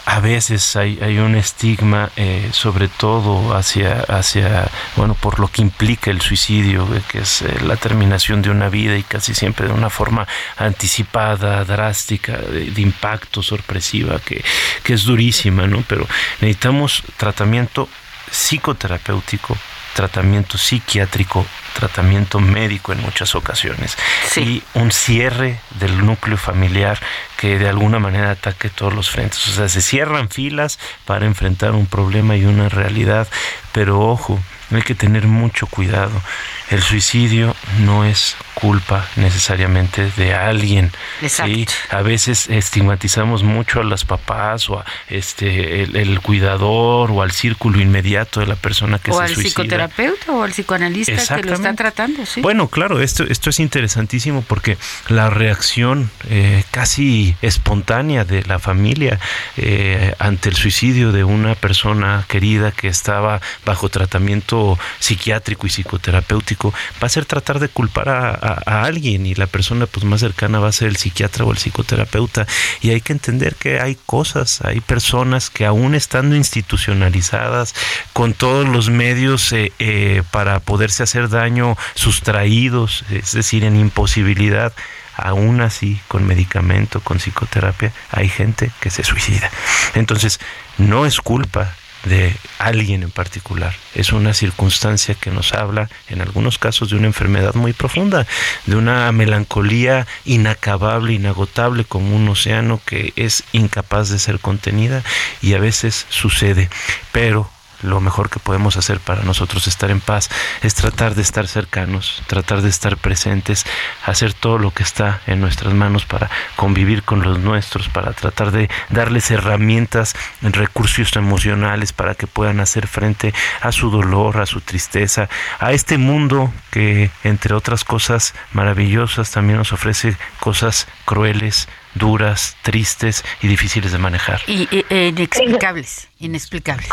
[0.09, 5.61] a veces hay, hay un estigma, eh, sobre todo hacia, hacia, bueno, por lo que
[5.61, 9.67] implica el suicidio, eh, que es eh, la terminación de una vida y casi siempre
[9.67, 14.43] de una forma anticipada, drástica, de, impacto, sorpresiva, que,
[14.81, 15.83] que es durísima, ¿no?
[15.87, 16.07] Pero
[16.41, 17.87] necesitamos tratamiento
[18.31, 19.55] psicoterapéutico
[19.99, 23.97] tratamiento psiquiátrico, tratamiento médico en muchas ocasiones.
[24.38, 26.97] Y un cierre del núcleo familiar
[27.35, 29.45] que de alguna manera ataque todos los frentes.
[29.49, 33.27] O sea, se cierran filas para enfrentar un problema y una realidad,
[33.73, 34.39] pero ojo,
[34.77, 36.21] hay que tener mucho cuidado.
[36.69, 40.91] El suicidio no es culpa necesariamente de alguien.
[41.27, 41.65] ¿sí?
[41.89, 47.79] A veces estigmatizamos mucho a las papás o a este el, cuidador o al círculo
[47.79, 49.36] inmediato de la persona que se suicida.
[49.36, 52.25] O al psicoterapeuta o al psicoanalista que lo está tratando.
[52.25, 52.41] ¿sí?
[52.41, 54.77] Bueno, claro, esto, esto es interesantísimo porque
[55.08, 59.19] la reacción eh, casi espontánea de la familia
[59.58, 64.58] eh, ante el suicidio de una persona querida que estaba bajo tratamiento
[64.99, 70.05] psiquiátrico y psicoterapéutico va a ser tratar de culpar a alguien y la persona pues
[70.05, 72.47] más cercana va a ser el psiquiatra o el psicoterapeuta
[72.81, 77.75] y hay que entender que hay cosas, hay personas que aún estando institucionalizadas
[78.13, 84.73] con todos los medios eh, eh, para poderse hacer daño sustraídos, es decir, en imposibilidad,
[85.15, 89.49] aún así con medicamento, con psicoterapia, hay gente que se suicida.
[89.95, 90.39] Entonces,
[90.77, 93.73] no es culpa de alguien en particular.
[93.95, 98.25] Es una circunstancia que nos habla, en algunos casos, de una enfermedad muy profunda,
[98.65, 105.04] de una melancolía inacabable, inagotable, como un océano que es incapaz de ser contenida
[105.41, 106.69] y a veces sucede.
[107.12, 107.50] Pero
[107.82, 110.30] lo mejor que podemos hacer para nosotros estar en paz
[110.62, 113.65] es tratar de estar cercanos, tratar de estar presentes,
[114.06, 118.52] hacer todo lo que está en nuestras manos para convivir con los nuestros, para tratar
[118.52, 124.62] de darles herramientas, recursos emocionales para que puedan hacer frente a su dolor, a su
[124.62, 132.58] tristeza, a este mundo que entre otras cosas maravillosas también nos ofrece cosas crueles, duras,
[132.62, 134.42] tristes y difíciles de manejar.
[134.48, 136.90] Y, inexplicables, inexplicables.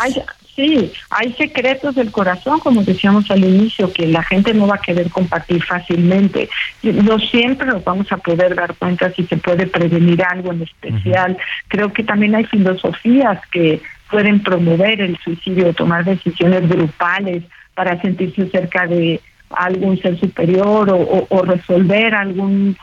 [0.57, 4.81] Sí, hay secretos del corazón, como decíamos al inicio, que la gente no va a
[4.81, 6.49] querer compartir fácilmente.
[6.81, 11.37] No siempre nos vamos a poder dar cuenta si se puede prevenir algo en especial.
[11.67, 17.43] Creo que también hay filosofías que pueden promover el suicidio, tomar decisiones grupales
[17.75, 22.75] para sentirse cerca de algún ser superior o, o resolver algún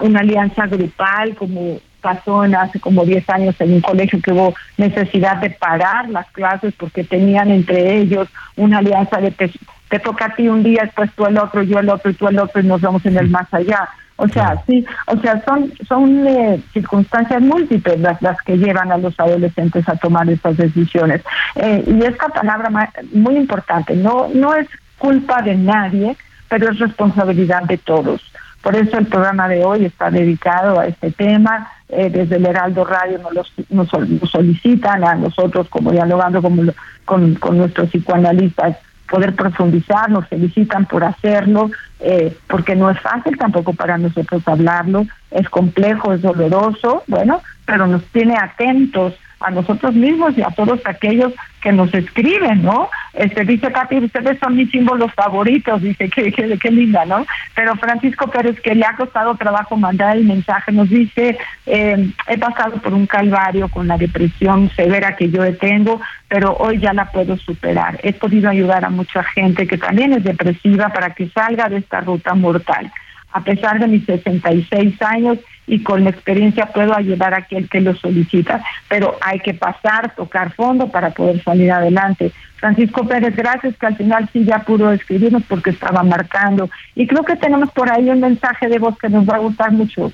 [0.00, 4.54] una alianza grupal como pasó en hace como 10 años en un colegio que hubo
[4.76, 10.34] necesidad de parar las clases porque tenían entre ellos una alianza de te, toca a
[10.34, 12.66] ti un día, después tú el otro, yo el otro y tú el otro y
[12.66, 13.88] nos vamos en el más allá.
[14.16, 18.98] O sea, sí, o sea, son son eh, circunstancias múltiples las, las que llevan a
[18.98, 21.22] los adolescentes a tomar estas decisiones.
[21.56, 26.16] Eh, y esta palabra muy importante, no no es culpa de nadie,
[26.50, 28.20] pero es responsabilidad de todos.
[28.62, 31.70] Por eso el programa de hoy está dedicado a este tema.
[31.88, 33.88] Eh, desde el Heraldo Radio nos, nos,
[34.30, 36.62] solicitan a nosotros, como dialogando como,
[37.04, 38.76] con, con nuestros psicoanalistas,
[39.10, 45.04] poder profundizar, nos felicitan por hacerlo, eh, porque no es fácil tampoco para nosotros hablarlo,
[45.30, 50.80] es complejo, es doloroso, bueno, pero nos tiene atentos a nosotros mismos y a todos
[50.84, 51.32] aquellos
[51.62, 52.88] que nos escriben, ¿no?
[53.14, 57.26] Este dice Katy, ustedes son mis símbolos favoritos, dice que qué linda, ¿no?
[57.54, 62.38] Pero Francisco Pérez, que le ha costado trabajo mandar el mensaje, nos dice, eh, he
[62.38, 67.06] pasado por un calvario con la depresión severa que yo tengo, pero hoy ya la
[67.10, 67.98] puedo superar.
[68.02, 72.00] He podido ayudar a mucha gente que también es depresiva para que salga de esta
[72.00, 72.90] ruta mortal.
[73.32, 75.38] A pesar de mis 66 años,
[75.70, 80.12] y con la experiencia puedo ayudar a aquel que lo solicita, pero hay que pasar,
[80.16, 82.32] tocar fondo para poder salir adelante.
[82.56, 86.68] Francisco Pérez, gracias que al final sí ya pudo escribirnos porque estaba marcando.
[86.96, 89.70] Y creo que tenemos por ahí un mensaje de voz que nos va a gustar
[89.70, 90.12] mucho.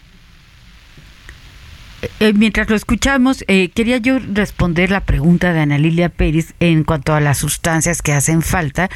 [2.21, 6.85] Eh, mientras lo escuchamos, eh, quería yo responder la pregunta de Ana Lilia Pérez en
[6.85, 8.91] cuanto a las sustancias que hacen falta,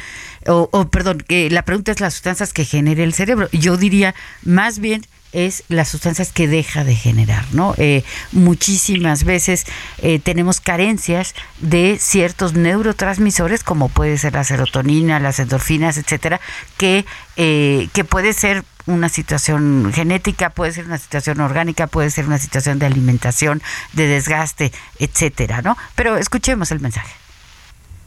[0.45, 3.49] o, o perdón, la pregunta es las sustancias que genera el cerebro.
[3.51, 5.01] Yo diría más bien
[5.31, 7.73] es las sustancias que deja de generar, ¿no?
[7.77, 9.65] Eh, muchísimas veces
[9.99, 16.41] eh, tenemos carencias de ciertos neurotransmisores, como puede ser la serotonina, las endorfinas, etcétera,
[16.77, 17.05] que,
[17.37, 22.39] eh, que puede ser una situación genética, puede ser una situación orgánica, puede ser una
[22.39, 23.61] situación de alimentación,
[23.93, 25.77] de desgaste, etcétera, ¿no?
[25.95, 27.20] Pero escuchemos el mensaje.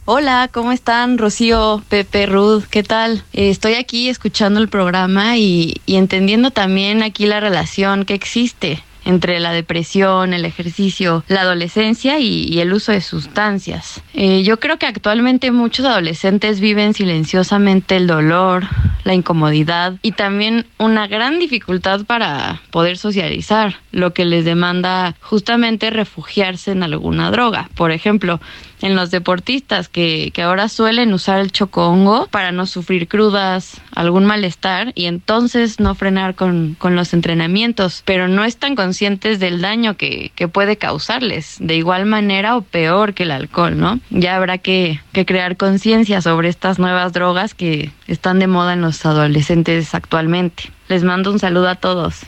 [0.07, 1.17] Hola, ¿cómo están?
[1.17, 3.23] Rocío, Pepe, Ruth, ¿qué tal?
[3.33, 9.39] Eh, estoy aquí escuchando el programa y, entendiendo también aquí la relación que existe entre
[9.39, 14.03] la depresión, el ejercicio, la adolescencia y, el uso de sustancias.
[14.13, 18.65] Eh, yo creo que actualmente muchos adolescentes viven silenciosamente el dolor,
[19.05, 25.89] la incomodidad y también una gran dificultad para poder socializar, lo que les demanda justamente
[25.89, 27.69] refugiarse en alguna droga.
[27.75, 28.39] Por ejemplo,
[28.85, 34.25] en los deportistas que, que ahora suelen usar el chocongo para no sufrir crudas, algún
[34.25, 39.97] malestar y entonces no frenar con, con los entrenamientos, pero no están conscientes del daño
[39.97, 43.99] que, que puede causarles, de igual manera o peor que el alcohol, ¿no?
[44.11, 48.81] Ya habrá que, que crear conciencia sobre estas nuevas drogas que están de moda en
[48.81, 50.71] los adolescentes actualmente.
[50.89, 52.21] Les mando un saludo a todos.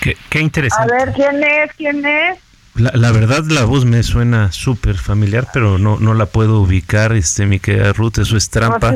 [0.00, 0.94] Qué, qué interesante.
[0.94, 1.72] A ver, ¿quién es?
[1.72, 2.49] ¿Quién es?
[2.74, 7.12] La, la, verdad la voz me suena súper familiar, pero no, no la puedo ubicar,
[7.12, 8.94] este mi querida Ruth, eso es trampa.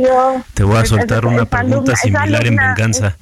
[0.55, 3.17] Te voy a soltar una pregunta similar en venganza.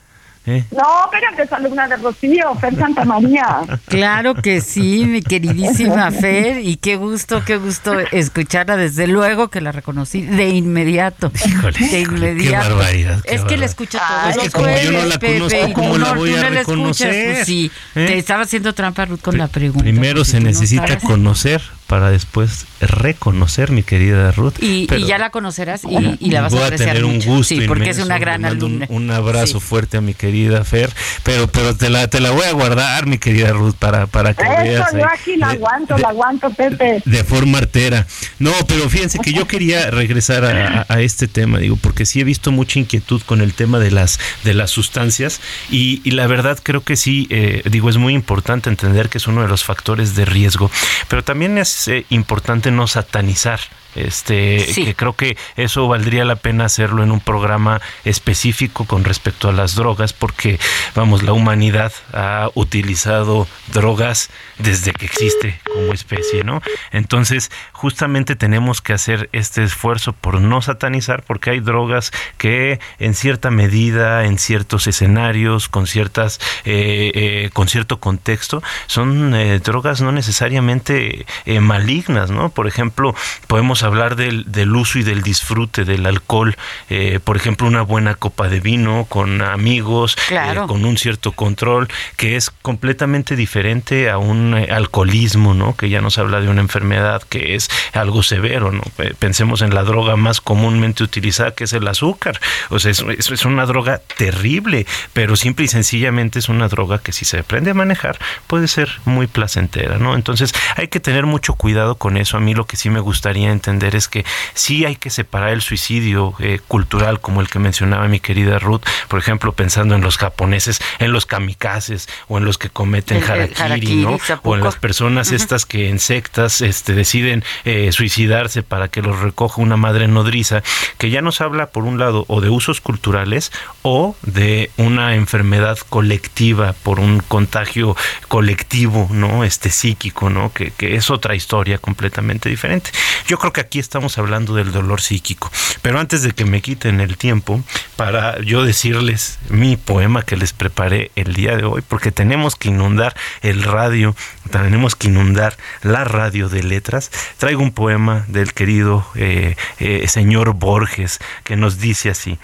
[0.44, 0.64] ¿Eh?
[0.72, 3.60] No, pero que es alumna de Rocío, Fer Santa María.
[3.86, 9.60] Claro que sí, mi queridísima Fer, y qué gusto, qué gusto escucharla, desde luego que
[9.60, 11.30] la reconocí de inmediato.
[11.46, 12.66] Híjole, de inmediato.
[12.66, 13.22] Qué barbaridad.
[13.22, 16.12] Qué es que la escucha todos es que como yo no la conozco, ¿cómo la
[16.14, 17.34] voy a reconocer?
[17.34, 18.06] Pues sí, ¿Eh?
[18.06, 19.84] te estaba haciendo trampa Ruth con la pregunta.
[19.84, 21.62] Primero se necesita no conocer
[21.92, 24.54] para después reconocer, mi querida Ruth.
[24.62, 27.60] Y, y ya la conocerás y, y la vas a apreciar tener un gusto Sí,
[27.68, 28.86] porque es una gran alumna.
[28.88, 29.66] Un, un abrazo sí.
[29.66, 30.88] fuerte a mi querida Fer,
[31.22, 34.42] pero pero te la te la voy a guardar, mi querida Ruth, para para que
[34.42, 34.92] Eso, veas.
[34.94, 37.02] yo aquí la aguanto, la aguanto, Pepe.
[37.04, 38.06] De forma artera.
[38.38, 42.24] No, pero fíjense que yo quería regresar a, a, este tema, digo, porque sí he
[42.24, 46.58] visto mucha inquietud con el tema de las de las sustancias y, y la verdad
[46.62, 50.16] creo que sí, eh, digo, es muy importante entender que es uno de los factores
[50.16, 50.70] de riesgo,
[51.08, 53.60] pero también es es importante no satanizar
[53.94, 59.48] este, que creo que eso valdría la pena hacerlo en un programa específico con respecto
[59.48, 60.58] a las drogas, porque,
[60.94, 66.62] vamos, la humanidad ha utilizado drogas desde que existe como especie, ¿no?
[66.90, 73.14] Entonces, justamente tenemos que hacer este esfuerzo por no satanizar, porque hay drogas que en
[73.14, 80.00] cierta medida, en ciertos escenarios, con ciertas, eh, eh, con cierto contexto, son eh, drogas
[80.00, 81.26] no necesariamente
[81.60, 82.50] malignas, ¿no?
[82.50, 83.14] Por ejemplo,
[83.46, 86.56] podemos hablar del, del uso y del disfrute del alcohol,
[86.88, 91.88] eh, por ejemplo, una buena copa de vino con amigos, eh, con un cierto control,
[92.16, 95.76] que es completamente diferente a un eh, alcoholismo, ¿no?
[95.76, 98.82] Que ya nos habla de una enfermedad que es algo severo, ¿no?
[99.18, 102.40] Pensemos en la droga más comúnmente utilizada, que es el azúcar.
[102.70, 107.12] O sea, es, es una droga terrible, pero simple y sencillamente es una droga que
[107.12, 110.14] si se aprende a manejar puede ser muy placentera, ¿no?
[110.14, 112.36] Entonces hay que tener mucho cuidado con eso.
[112.36, 115.62] A mí lo que sí me gustaría entender es que sí hay que separar el
[115.62, 120.18] suicidio eh, cultural, como el que mencionaba mi querida Ruth, por ejemplo, pensando en los
[120.18, 124.18] japoneses, en los kamikazes o en los que cometen harakiri, ¿no?
[124.42, 129.20] O en las personas estas que en sectas este, deciden eh, suicidarse para que los
[129.20, 130.62] recoja una madre nodriza,
[130.98, 133.52] que ya nos habla, por un lado, o de usos culturales
[133.82, 137.96] o de una enfermedad colectiva por un contagio
[138.28, 139.44] colectivo, ¿no?
[139.44, 140.52] Este psíquico, ¿no?
[140.52, 142.90] Que, que es otra historia completamente diferente.
[143.26, 145.50] Yo creo que aquí estamos hablando del dolor psíquico.
[145.80, 147.62] Pero antes de que me quiten el tiempo,
[147.96, 152.68] para yo decirles mi poema que les preparé el día de hoy, porque tenemos que
[152.68, 154.14] inundar el radio,
[154.50, 160.54] tenemos que inundar la radio de letras, traigo un poema del querido eh, eh, señor
[160.54, 162.38] Borges que nos dice así,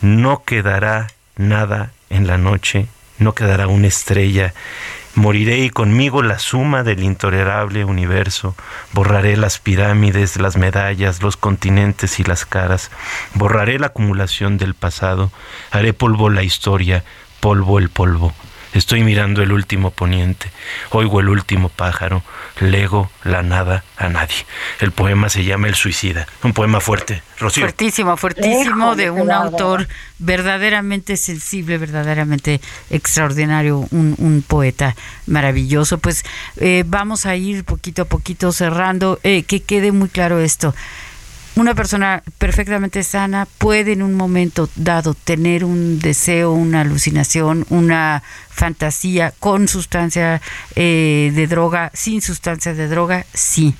[0.00, 2.86] no quedará nada en la noche,
[3.18, 4.54] no quedará una estrella
[5.18, 8.54] Moriré y conmigo la suma del intolerable universo.
[8.92, 12.92] Borraré las pirámides, las medallas, los continentes y las caras.
[13.34, 15.32] Borraré la acumulación del pasado.
[15.72, 17.02] Haré polvo la historia,
[17.40, 18.32] polvo el polvo.
[18.74, 20.50] Estoy mirando el último poniente,
[20.90, 22.22] oigo el último pájaro,
[22.60, 24.46] lego la nada a nadie.
[24.80, 27.62] El poema se llama El Suicida, un poema fuerte, Rocío.
[27.62, 29.88] Fuertísimo, fuertísimo, de un autor
[30.18, 32.60] verdaderamente sensible, verdaderamente
[32.90, 34.94] extraordinario, un, poeta
[35.26, 35.98] maravilloso.
[35.98, 36.24] Pues
[36.58, 40.74] eh, vamos a ir poquito a poquito cerrando, eh, que quede muy claro esto
[41.60, 48.22] una persona perfectamente sana puede en un momento dado tener un deseo, una alucinación, una
[48.48, 50.40] fantasía con sustancia
[50.76, 53.74] eh, de droga, sin sustancia de droga, sí.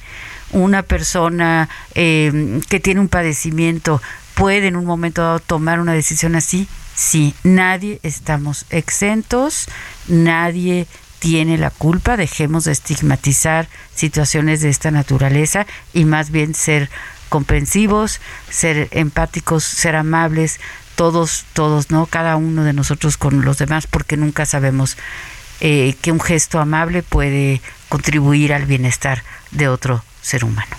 [0.50, 4.02] Una persona eh, que tiene un padecimiento
[4.34, 7.34] puede en un momento dado tomar una decisión así, sí.
[7.44, 9.68] Nadie estamos exentos,
[10.08, 16.90] nadie tiene la culpa, dejemos de estigmatizar situaciones de esta naturaleza y más bien ser
[17.28, 20.60] comprensivos, ser empáticos, ser amables,
[20.96, 22.06] todos, todos, ¿no?
[22.06, 24.96] Cada uno de nosotros con los demás, porque nunca sabemos
[25.60, 30.76] eh, que un gesto amable puede contribuir al bienestar de otro ser humano.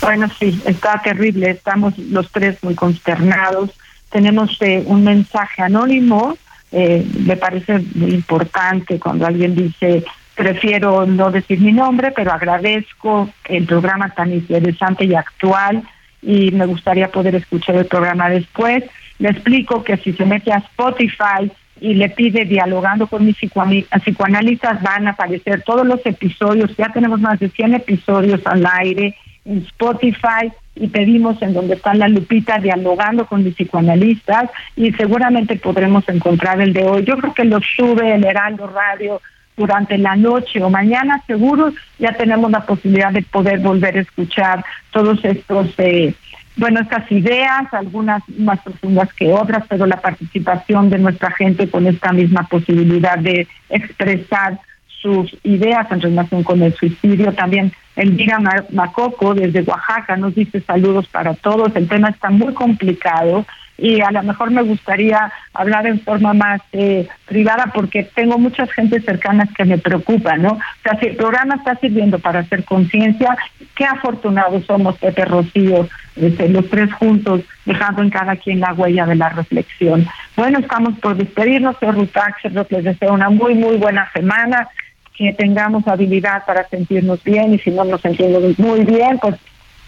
[0.00, 3.70] Bueno, sí, está terrible, estamos los tres muy consternados.
[4.10, 6.38] Tenemos eh, un mensaje anónimo,
[6.70, 10.04] eh, me parece muy importante cuando alguien dice
[10.38, 15.82] Prefiero no decir mi nombre, pero agradezco el programa tan interesante y actual
[16.22, 18.84] y me gustaría poder escuchar el programa después.
[19.18, 24.80] Le explico que si se mete a Spotify y le pide dialogando con mis psicoanalistas,
[24.80, 26.76] van a aparecer todos los episodios.
[26.76, 31.94] Ya tenemos más de 100 episodios al aire en Spotify y pedimos en donde está
[31.94, 37.02] la lupita dialogando con mis psicoanalistas y seguramente podremos encontrar el de hoy.
[37.04, 39.20] Yo creo que lo sube el Heraldo Radio
[39.58, 44.64] durante la noche o mañana, seguro ya tenemos la posibilidad de poder volver a escuchar
[44.92, 46.14] todos estos, eh,
[46.56, 51.86] bueno, estas ideas, algunas más profundas que otras, pero la participación de nuestra gente con
[51.86, 54.58] esta misma posibilidad de expresar
[55.02, 57.32] sus ideas en relación con el suicidio.
[57.32, 58.38] También Elvira
[58.72, 61.74] Macoco desde Oaxaca nos dice saludos para todos.
[61.76, 63.44] El tema está muy complicado
[63.78, 68.70] y a lo mejor me gustaría hablar en forma más eh, privada porque tengo muchas
[68.72, 70.54] gente cercanas que me preocupan, ¿no?
[70.54, 73.36] O sea, si el programa está sirviendo para hacer conciencia,
[73.76, 79.06] qué afortunados somos, Pepe Rocío, este, los tres juntos, dejando en cada quien la huella
[79.06, 80.06] de la reflexión.
[80.36, 84.68] Bueno, estamos por despedirnos, soy Ruth les deseo una muy, muy buena semana,
[85.16, 89.36] que tengamos habilidad para sentirnos bien y si no nos sentimos muy bien, pues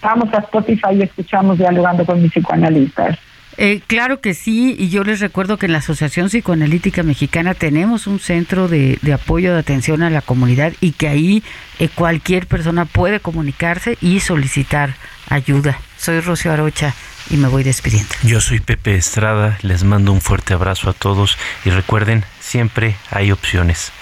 [0.01, 3.19] vamos a Spotify y escuchamos dialogando con mis psicoanalistas.
[3.63, 8.07] Eh, claro que sí, y yo les recuerdo que en la Asociación Psicoanalítica Mexicana tenemos
[8.07, 11.43] un centro de, apoyo de atención a la comunidad y que ahí
[11.79, 14.95] eh, cualquier persona puede comunicarse y solicitar
[15.29, 15.79] ayuda.
[15.99, 16.95] Soy Rocío Arocha
[17.29, 18.09] y me voy despidiendo.
[18.23, 21.37] Yo soy Pepe Estrada, les mando un fuerte abrazo a todos
[21.67, 23.93] y recuerden, siempre hay opciones.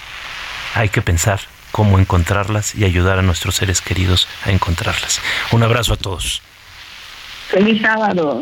[0.73, 1.41] Hay que pensar
[1.73, 5.19] cómo encontrarlas y ayudar a nuestros seres queridos a encontrarlas.
[5.51, 6.41] Un abrazo a todos.
[7.49, 8.41] Feliz sábado.